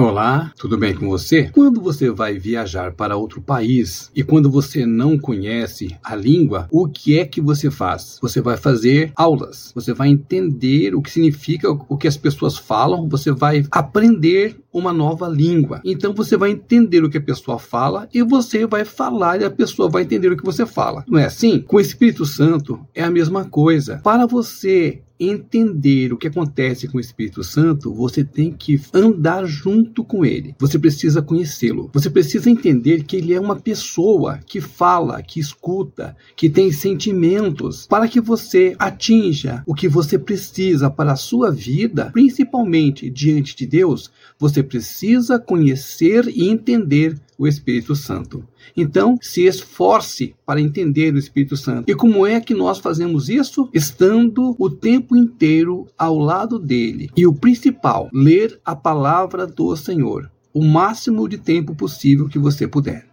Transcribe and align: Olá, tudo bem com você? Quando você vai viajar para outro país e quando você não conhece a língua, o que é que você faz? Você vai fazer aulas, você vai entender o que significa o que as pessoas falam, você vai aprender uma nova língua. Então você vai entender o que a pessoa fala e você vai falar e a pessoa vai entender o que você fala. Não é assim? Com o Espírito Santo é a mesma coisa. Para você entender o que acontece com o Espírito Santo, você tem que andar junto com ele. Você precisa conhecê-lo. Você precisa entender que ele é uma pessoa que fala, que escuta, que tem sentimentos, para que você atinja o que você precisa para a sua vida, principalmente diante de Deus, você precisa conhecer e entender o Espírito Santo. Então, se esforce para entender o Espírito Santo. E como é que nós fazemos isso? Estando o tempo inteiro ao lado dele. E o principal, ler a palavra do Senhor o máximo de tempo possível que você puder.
Olá, 0.00 0.50
tudo 0.56 0.78
bem 0.78 0.94
com 0.94 1.10
você? 1.10 1.50
Quando 1.52 1.78
você 1.78 2.10
vai 2.10 2.38
viajar 2.38 2.90
para 2.94 3.18
outro 3.18 3.42
país 3.42 4.10
e 4.16 4.22
quando 4.22 4.50
você 4.50 4.86
não 4.86 5.18
conhece 5.18 5.94
a 6.02 6.16
língua, 6.16 6.66
o 6.70 6.88
que 6.88 7.18
é 7.18 7.26
que 7.26 7.38
você 7.38 7.70
faz? 7.70 8.18
Você 8.22 8.40
vai 8.40 8.56
fazer 8.56 9.12
aulas, 9.14 9.70
você 9.74 9.92
vai 9.92 10.08
entender 10.08 10.94
o 10.94 11.02
que 11.02 11.10
significa 11.10 11.70
o 11.70 11.98
que 11.98 12.08
as 12.08 12.16
pessoas 12.16 12.56
falam, 12.56 13.10
você 13.10 13.30
vai 13.30 13.66
aprender 13.70 14.56
uma 14.72 14.90
nova 14.90 15.28
língua. 15.28 15.82
Então 15.84 16.14
você 16.14 16.34
vai 16.34 16.52
entender 16.52 17.04
o 17.04 17.10
que 17.10 17.18
a 17.18 17.22
pessoa 17.22 17.58
fala 17.58 18.08
e 18.14 18.22
você 18.22 18.66
vai 18.66 18.86
falar 18.86 19.42
e 19.42 19.44
a 19.44 19.50
pessoa 19.50 19.90
vai 19.90 20.04
entender 20.04 20.32
o 20.32 20.36
que 20.36 20.44
você 20.44 20.64
fala. 20.64 21.04
Não 21.06 21.18
é 21.18 21.26
assim? 21.26 21.60
Com 21.60 21.76
o 21.76 21.80
Espírito 21.80 22.24
Santo 22.24 22.80
é 22.94 23.02
a 23.02 23.10
mesma 23.10 23.44
coisa. 23.44 24.00
Para 24.02 24.24
você 24.24 25.02
entender 25.20 26.12
o 26.12 26.16
que 26.16 26.28
acontece 26.28 26.88
com 26.88 26.96
o 26.96 27.00
Espírito 27.00 27.44
Santo, 27.44 27.92
você 27.92 28.24
tem 28.24 28.50
que 28.50 28.80
andar 28.94 29.44
junto 29.44 30.02
com 30.02 30.24
ele. 30.24 30.54
Você 30.58 30.78
precisa 30.78 31.20
conhecê-lo. 31.20 31.90
Você 31.92 32.08
precisa 32.08 32.48
entender 32.48 33.04
que 33.04 33.16
ele 33.16 33.34
é 33.34 33.40
uma 33.40 33.56
pessoa 33.56 34.40
que 34.46 34.60
fala, 34.60 35.22
que 35.22 35.38
escuta, 35.38 36.16
que 36.34 36.48
tem 36.48 36.72
sentimentos, 36.72 37.86
para 37.86 38.08
que 38.08 38.20
você 38.20 38.74
atinja 38.78 39.62
o 39.66 39.74
que 39.74 39.88
você 39.88 40.18
precisa 40.18 40.88
para 40.88 41.12
a 41.12 41.16
sua 41.16 41.50
vida, 41.50 42.10
principalmente 42.12 43.10
diante 43.10 43.54
de 43.54 43.66
Deus, 43.66 44.10
você 44.38 44.62
precisa 44.62 45.38
conhecer 45.38 46.26
e 46.28 46.48
entender 46.48 47.18
o 47.40 47.48
Espírito 47.48 47.96
Santo. 47.96 48.44
Então, 48.76 49.16
se 49.18 49.46
esforce 49.46 50.34
para 50.44 50.60
entender 50.60 51.14
o 51.14 51.18
Espírito 51.18 51.56
Santo. 51.56 51.90
E 51.90 51.94
como 51.94 52.26
é 52.26 52.38
que 52.38 52.52
nós 52.52 52.78
fazemos 52.78 53.30
isso? 53.30 53.66
Estando 53.72 54.54
o 54.58 54.68
tempo 54.68 55.16
inteiro 55.16 55.86
ao 55.96 56.18
lado 56.18 56.58
dele. 56.58 57.08
E 57.16 57.26
o 57.26 57.32
principal, 57.32 58.10
ler 58.12 58.60
a 58.62 58.76
palavra 58.76 59.46
do 59.46 59.74
Senhor 59.74 60.30
o 60.52 60.64
máximo 60.64 61.28
de 61.28 61.38
tempo 61.38 61.74
possível 61.74 62.28
que 62.28 62.38
você 62.38 62.66
puder. 62.66 63.09